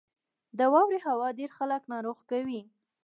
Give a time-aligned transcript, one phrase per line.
[0.57, 2.61] •د واورې هوا ډېری خلک ناروغ کوي.